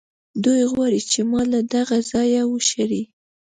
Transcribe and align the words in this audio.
دوی 0.43 0.61
غواړي 0.71 0.99
چې 1.11 1.19
ما 1.31 1.41
له 1.53 1.59
دغه 1.73 1.97
ځایه 2.11 2.41
وشړي. 2.47 3.01